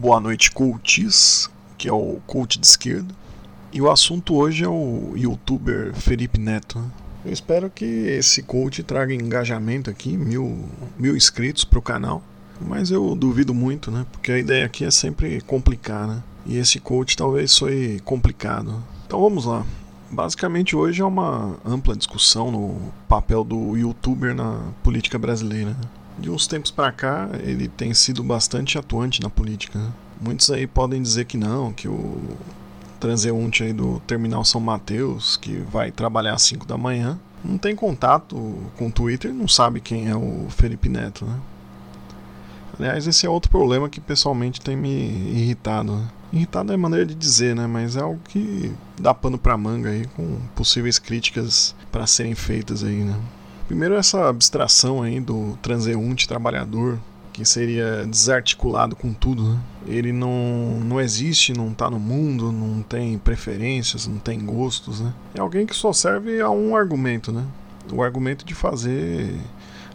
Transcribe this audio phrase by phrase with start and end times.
[0.00, 3.14] Boa noite, coaches, que é o coach de esquerda.
[3.70, 6.78] E o assunto hoje é o youtuber Felipe Neto.
[6.78, 6.86] né?
[7.22, 10.64] Eu espero que esse coach traga engajamento aqui, mil,
[10.98, 12.22] mil inscritos para o canal.
[12.58, 14.06] Mas eu duvido muito, né?
[14.10, 16.22] Porque a ideia aqui é sempre complicar, né?
[16.46, 18.82] E esse coach talvez foi complicado.
[19.06, 19.66] Então vamos lá.
[20.10, 25.76] Basicamente hoje é uma ampla discussão no papel do youtuber na política brasileira.
[26.18, 29.78] De uns tempos para cá, ele tem sido bastante atuante na política.
[29.78, 29.90] né?
[30.20, 32.20] Muitos aí podem dizer que não, que o
[32.98, 37.74] transeunte aí do Terminal São Mateus, que vai trabalhar às 5 da manhã, não tem
[37.74, 38.36] contato
[38.76, 41.40] com o Twitter não sabe quem é o Felipe Neto, né?
[42.78, 45.96] Aliás, esse é outro problema que pessoalmente tem me irritado.
[45.96, 46.08] Né?
[46.32, 47.66] Irritado é maneira de dizer, né?
[47.66, 52.82] Mas é algo que dá pano pra manga aí, com possíveis críticas para serem feitas
[52.82, 53.16] aí, né?
[53.70, 56.98] Primeiro essa abstração aí do transeunte trabalhador,
[57.32, 59.60] que seria desarticulado com tudo, né?
[59.86, 65.14] Ele não, não existe, não tá no mundo, não tem preferências, não tem gostos, né?
[65.36, 67.44] É alguém que só serve a um argumento, né?
[67.92, 69.38] O argumento de fazer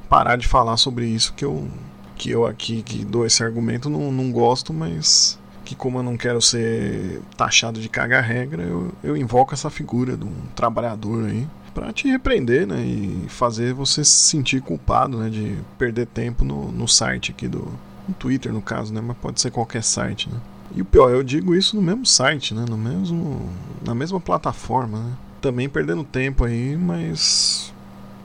[0.08, 1.68] parar de falar sobre isso que eu
[2.16, 6.16] que eu aqui que dou esse argumento não, não gosto, mas que como eu não
[6.16, 11.46] quero ser taxado de cagar regra, eu, eu invoco essa figura de um trabalhador aí
[11.76, 16.72] para te repreender, né, e fazer você se sentir culpado, né, de perder tempo no,
[16.72, 17.68] no site aqui do
[18.08, 20.40] no Twitter no caso, né, mas pode ser qualquer site, né.
[20.74, 23.50] E o pior, eu digo isso no mesmo site, né, no mesmo
[23.86, 25.14] na mesma plataforma, né.
[25.42, 27.74] Também perdendo tempo aí, mas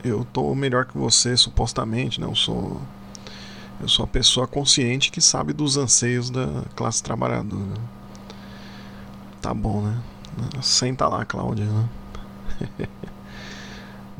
[0.04, 2.26] eu tô melhor que você supostamente, né?
[2.26, 2.80] Eu sou
[3.80, 7.80] eu sou a pessoa consciente que sabe dos anseios da classe trabalhadora.
[9.40, 9.98] Tá bom, né?
[10.62, 11.66] Senta lá, Cláudia.
[11.66, 11.88] Né?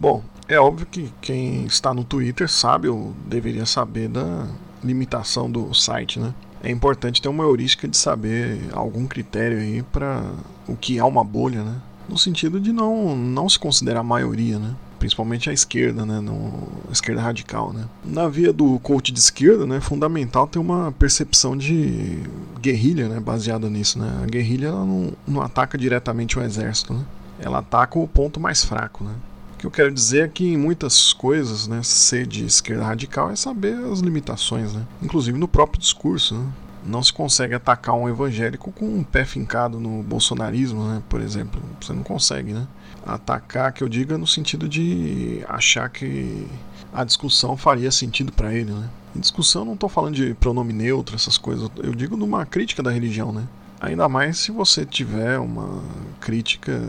[0.01, 4.49] bom, é óbvio que quem está no Twitter sabe ou deveria saber da
[4.83, 6.35] limitação do site, né?
[6.63, 10.25] É importante ter uma heurística de saber algum critério aí para
[10.67, 11.77] o que é uma bolha, né?
[12.09, 14.75] No sentido de não, não se considerar a maioria, né?
[15.01, 17.87] principalmente a esquerda, né, no, a esquerda radical, né.
[18.05, 22.23] Na via do coach de esquerda, né, é fundamental ter uma percepção de
[22.61, 24.21] guerrilha, né, baseada nisso, né.
[24.23, 27.03] A guerrilha ela não, não ataca diretamente o exército, né.
[27.41, 29.15] Ela ataca o ponto mais fraco, né.
[29.61, 33.37] Que eu quero dizer é que em muitas coisas, né, ser de esquerda radical é
[33.37, 36.47] saber as limitações, né, inclusive no próprio discurso, né.
[36.83, 41.61] Não se consegue atacar um evangélico com um pé fincado no bolsonarismo, né, por exemplo.
[41.79, 42.67] Você não consegue, né?
[43.05, 46.47] atacar que eu diga no sentido de achar que
[46.93, 48.89] a discussão faria sentido para ele, né?
[49.15, 52.91] Em discussão não estou falando de pronome neutro, essas coisas, eu digo numa crítica da
[52.91, 53.47] religião, né?
[53.81, 55.83] Ainda mais se você tiver uma
[56.21, 56.83] crítica,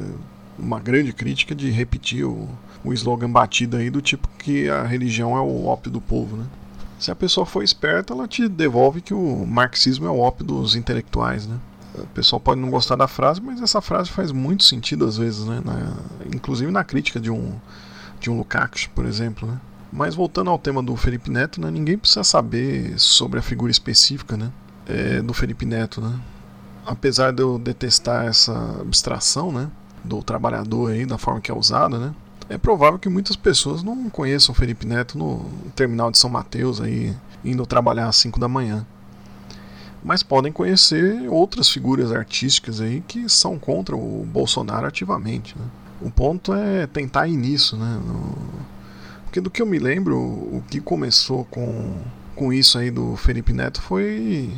[0.61, 2.47] uma grande crítica de repetir o,
[2.83, 6.45] o slogan batido aí do tipo que a religião é o ópio do povo, né?
[6.99, 10.75] Se a pessoa for esperta, ela te devolve que o marxismo é o ópio dos
[10.75, 11.57] intelectuais, né?
[11.95, 15.45] O pessoal pode não gostar da frase, mas essa frase faz muito sentido às vezes,
[15.45, 15.61] né?
[15.65, 15.93] Na,
[16.33, 17.55] inclusive na crítica de um,
[18.19, 19.59] de um Lukács, por exemplo, né?
[19.91, 21.69] Mas voltando ao tema do Felipe Neto, né?
[21.69, 24.51] Ninguém precisa saber sobre a figura específica, né?
[24.85, 26.17] É, do Felipe Neto, né?
[26.85, 29.69] Apesar de eu detestar essa abstração, né?
[30.03, 32.13] Do trabalhador aí, da forma que é usada, né?
[32.49, 35.45] É provável que muitas pessoas não conheçam o Felipe Neto no
[35.75, 38.85] terminal de São Mateus aí, indo trabalhar às 5 da manhã
[40.03, 45.55] mas podem conhecer outras figuras artísticas aí que são contra o Bolsonaro ativamente.
[45.57, 45.65] Né?
[46.01, 47.99] O ponto é tentar ir nisso, né?
[48.05, 48.35] No...
[49.25, 51.93] Porque do que eu me lembro, o que começou com,
[52.35, 54.51] com isso aí do Felipe Neto foi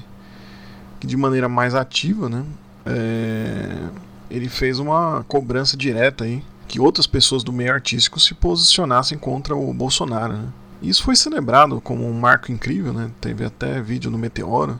[0.99, 2.43] que de maneira mais ativa, né?
[2.85, 3.89] É...
[4.33, 9.55] Ele fez uma cobrança direta aí que outras pessoas do meio artístico se posicionassem contra
[9.55, 10.33] o Bolsonaro.
[10.33, 10.47] Né?
[10.81, 13.09] Isso foi celebrado como um marco incrível, né?
[13.21, 14.79] Teve até vídeo no Meteoro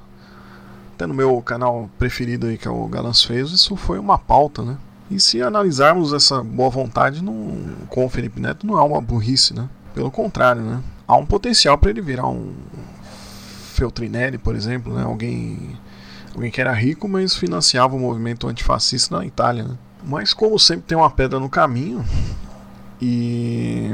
[0.96, 4.62] até no meu canal preferido aí, que é o Galãs Feios, isso foi uma pauta,
[4.64, 4.78] né?
[5.12, 9.54] E se analisarmos essa boa vontade não, com o Felipe Neto, não é uma burrice,
[9.54, 9.68] né?
[9.94, 10.82] Pelo contrário, né?
[11.08, 12.54] Há um potencial para ele virar um
[13.74, 15.04] Feltrinelli, por exemplo, né?
[15.04, 15.78] Alguém,
[16.34, 19.78] alguém que era rico, mas financiava o movimento antifascista na Itália, né?
[20.04, 22.04] Mas como sempre tem uma pedra no caminho,
[23.02, 23.90] e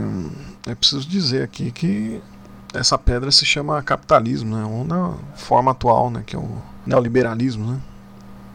[0.68, 2.22] é preciso dizer aqui que
[2.74, 4.64] essa pedra se chama capitalismo, né?
[4.66, 6.24] Ou na forma atual, né?
[6.26, 7.82] Que é o neoliberalismo, né?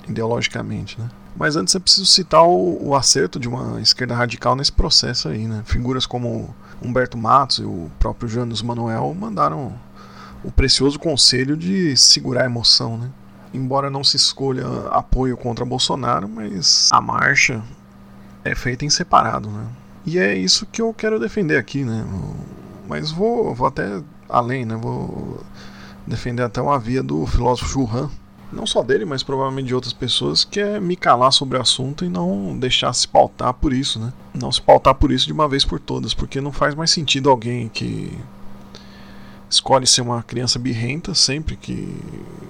[0.09, 1.01] ideologicamente.
[1.01, 1.09] Né?
[1.37, 5.47] Mas antes é preciso citar o, o, acerto de uma esquerda radical nesse processo aí.
[5.47, 5.63] Né?
[5.65, 9.73] Figuras como Humberto Matos e o próprio Janus Manuel mandaram
[10.43, 12.97] o precioso conselho de segurar a emoção.
[12.99, 13.11] Né?
[13.55, 17.63] Embora não se escolha apoio contra Bolsonaro, mas a marcha
[18.45, 19.49] é feita em separado.
[19.49, 19.67] Né?
[20.05, 21.85] E é isso que eu quero defender aqui.
[21.85, 22.05] Né?
[22.89, 24.77] Mas vou, vou até além, né?
[24.77, 25.41] vou
[26.07, 28.11] defender até uma via do filósofo Churran,
[28.53, 32.05] não só dele, mas provavelmente de outras pessoas, que é me calar sobre o assunto
[32.05, 34.13] e não deixar se pautar por isso, né?
[34.35, 37.31] Não se pautar por isso de uma vez por todas, porque não faz mais sentido
[37.31, 38.17] alguém que
[39.55, 41.97] escolhe ser uma criança birrenta sempre que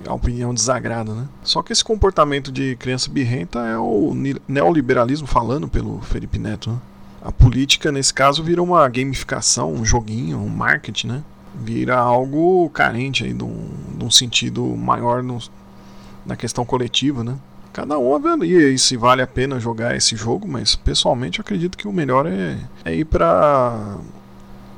[0.06, 1.28] a opinião desagrada, né?
[1.42, 4.12] Só que esse comportamento de criança birrenta é o
[4.48, 6.78] neoliberalismo falando pelo Felipe Neto, né?
[7.22, 11.24] A política, nesse caso, vira uma gamificação, um joguinho, um marketing, né?
[11.54, 15.38] Vira algo carente aí de um, de um sentido maior no,
[16.26, 17.36] na questão coletiva, né?
[17.72, 21.88] Cada um avalia se vale a pena jogar esse jogo, mas pessoalmente eu acredito que
[21.88, 23.98] o melhor é, é ir para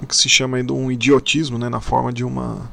[0.03, 1.69] o que se chama de um idiotismo, né?
[1.69, 2.71] Na forma de uma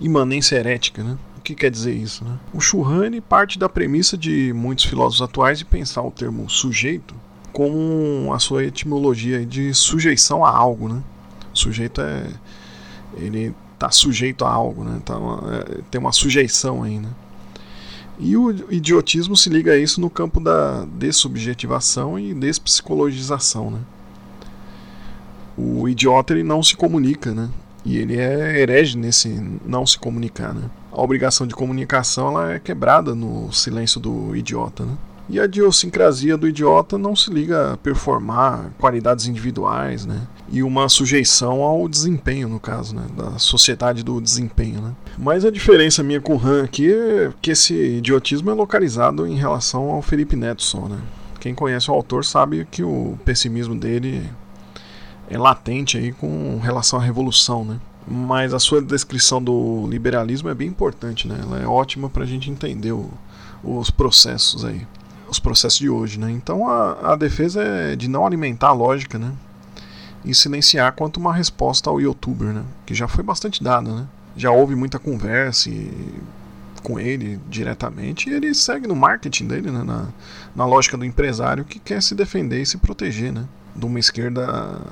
[0.00, 1.16] imanência herética, né?
[1.38, 2.38] O que quer dizer isso, né?
[2.52, 7.14] O Churrani parte da premissa de muitos filósofos atuais de pensar o termo sujeito
[7.52, 11.02] como a sua etimologia de sujeição a algo, né?
[11.52, 12.26] O sujeito é
[13.14, 15.00] ele está sujeito a algo, né?
[15.04, 17.10] Tá uma, é, tem uma sujeição aí, né?
[18.18, 23.80] E o idiotismo se liga a isso no campo da dessubjetivação e despsicologização, né?
[25.56, 27.48] O idiota ele não se comunica, né?
[27.84, 29.28] E ele é herege nesse
[29.66, 30.70] não se comunicar, né?
[30.90, 34.96] A obrigação de comunicação ela é quebrada no silêncio do idiota, né?
[35.28, 40.26] E a idiosincrasia do idiota não se liga a performar qualidades individuais, né?
[40.50, 43.06] E uma sujeição ao desempenho, no caso, né?
[43.16, 44.92] Da sociedade do desempenho, né?
[45.16, 49.36] Mas a diferença minha com o Han aqui é que esse idiotismo é localizado em
[49.36, 50.98] relação ao Felipe Neto né?
[51.40, 54.28] Quem conhece o autor sabe que o pessimismo dele
[55.32, 57.80] é latente aí com relação à revolução, né?
[58.06, 61.40] Mas a sua descrição do liberalismo é bem importante, né?
[61.42, 63.10] Ela é ótima para a gente entender o,
[63.64, 64.86] os processos aí
[65.32, 66.30] os processos de hoje, né?
[66.30, 69.32] Então a, a defesa é de não alimentar a lógica, né?
[70.22, 72.62] E silenciar quanto uma resposta ao youtuber, né?
[72.84, 74.06] Que já foi bastante dada, né?
[74.36, 75.90] Já houve muita conversa e,
[76.82, 79.82] com ele diretamente e ele segue no marketing dele, né?
[79.82, 80.08] Na,
[80.54, 83.46] na lógica do empresário que quer se defender e se proteger, né?
[83.74, 84.82] De uma esquerda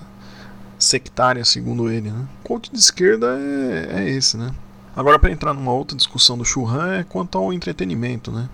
[0.81, 2.27] sectária, segundo ele, né?
[2.41, 4.53] O coach de esquerda é, é esse, né?
[4.97, 8.49] Agora, para entrar numa outra discussão do Churran, é quanto ao entretenimento, né?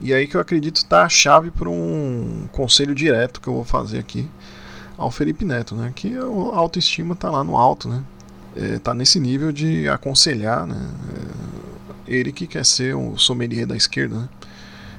[0.00, 3.64] E aí que eu acredito está a chave para um conselho direto que eu vou
[3.64, 4.28] fazer aqui
[4.98, 5.92] ao Felipe Neto, né?
[5.94, 8.02] Que a autoestima está lá no alto, né?
[8.56, 10.90] É, tá nesse nível de aconselhar, né?
[12.08, 14.28] É, ele que quer ser o sommelier da esquerda, né?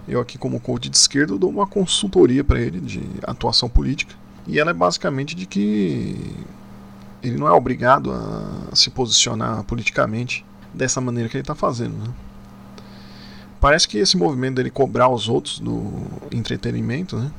[0.08, 4.16] Eu aqui como coach de esquerda dou uma consultoria para ele de atuação política
[4.48, 6.16] e ela é basicamente de que
[7.22, 12.14] ele não é obrigado a se posicionar politicamente dessa maneira que ele está fazendo, né?
[13.64, 15.90] parece que esse movimento dele cobrar os outros do
[16.34, 17.32] entretenimento, né?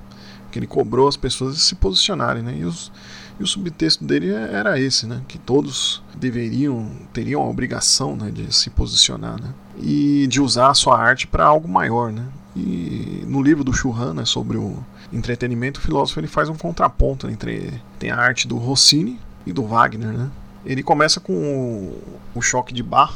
[0.51, 2.57] Que ele cobrou as pessoas se posicionarem, né?
[2.57, 2.91] E, os,
[3.39, 5.21] e o subtexto dele era esse, né?
[5.29, 9.53] Que todos deveriam, teriam a obrigação né, de se posicionar, né?
[9.79, 12.25] E de usar a sua arte para algo maior, né?
[12.57, 14.79] E no livro do Churran, né, sobre o
[15.15, 19.65] entretenimento, o filósofo ele faz um contraponto entre tem a arte do Rossini e do
[19.65, 20.31] Wagner, né?
[20.67, 22.03] Ele começa com o,
[22.35, 23.13] o choque de Bach,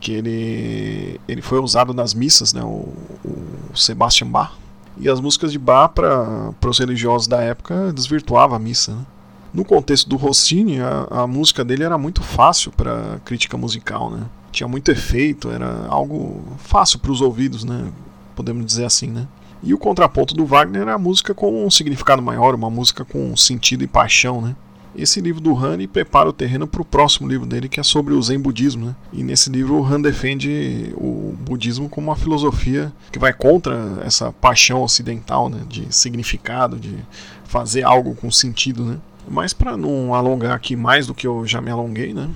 [0.00, 2.92] que ele, ele foi usado nas missas, né, o,
[3.24, 4.52] o Sebastian Bach.
[4.96, 8.94] E as músicas de Bach, para os religiosos da época, desvirtuava a missa.
[8.94, 9.06] Né?
[9.54, 14.10] No contexto do Rossini, a, a música dele era muito fácil para crítica musical.
[14.10, 14.26] Né?
[14.50, 17.92] Tinha muito efeito, era algo fácil para os ouvidos, né?
[18.34, 19.08] podemos dizer assim.
[19.08, 19.28] Né?
[19.62, 23.36] E o contraponto do Wagner era a música com um significado maior, uma música com
[23.36, 24.40] sentido e paixão.
[24.40, 24.54] Né?
[24.96, 28.14] Esse livro do Han prepara o terreno para o próximo livro dele, que é sobre
[28.14, 28.86] o Zen budismo.
[28.86, 28.96] Né?
[29.12, 34.32] E nesse livro o Han defende o budismo como uma filosofia que vai contra essa
[34.32, 35.62] paixão ocidental né?
[35.68, 36.96] de significado, de
[37.44, 38.84] fazer algo com sentido.
[38.84, 38.98] Né?
[39.28, 42.30] Mas para não alongar aqui mais do que eu já me alonguei, né?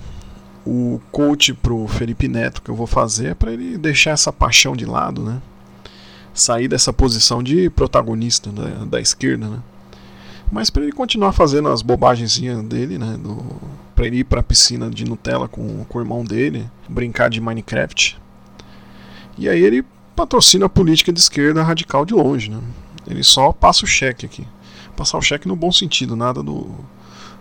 [0.65, 4.31] o coach para o Felipe Neto que eu vou fazer é para ele deixar essa
[4.31, 5.41] paixão de lado, né?
[6.33, 9.47] Sair dessa posição de protagonista da, da esquerda.
[9.47, 9.59] Né?
[10.51, 13.17] Mas para ele continuar fazendo as bobagenzinhas dele, né?
[13.17, 13.43] Do,
[13.95, 18.19] pra ele ir pra piscina de Nutella com, com o irmão dele, brincar de Minecraft.
[19.37, 19.85] E aí ele
[20.15, 22.59] patrocina a política de esquerda radical de longe, né?
[23.07, 24.47] Ele só passa o cheque aqui.
[24.95, 26.69] Passar o cheque no bom sentido, nada do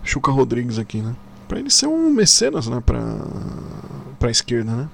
[0.03, 1.15] Chuca Rodrigues aqui, né?
[1.47, 2.83] Pra ele ser um mecenas, né?
[2.85, 3.01] Pra,
[4.19, 4.89] pra esquerda, né?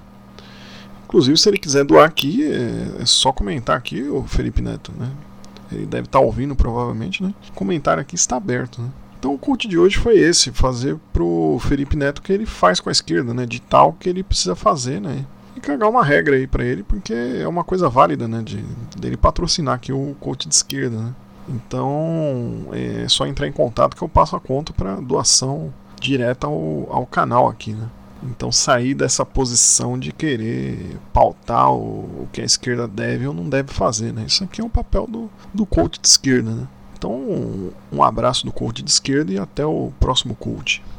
[1.09, 5.09] Inclusive, se ele quiser doar aqui, é, é só comentar aqui, o Felipe Neto, né?
[5.71, 7.33] Ele deve estar tá ouvindo provavelmente, né?
[7.49, 8.89] O comentário aqui está aberto, né?
[9.17, 12.79] Então o culto de hoje foi esse, fazer pro Felipe Neto o que ele faz
[12.79, 13.47] com a esquerda, né?
[13.47, 15.25] De tal que ele precisa fazer, né?
[15.57, 18.43] E cagar uma regra aí para ele, porque é uma coisa válida, né?
[18.43, 18.63] De
[18.95, 21.15] dele patrocinar aqui o coach de esquerda, né?
[21.49, 26.87] Então é só entrar em contato que eu passo a conta para doação direta ao,
[26.91, 27.89] ao canal aqui, né?
[28.23, 33.47] Então sair dessa posição de querer pautar o, o que a esquerda deve ou não
[33.47, 34.25] deve fazer, né?
[34.27, 36.67] Isso aqui é um papel do, do coach de esquerda, né?
[36.97, 40.83] Então um abraço do coach de esquerda e até o próximo coach.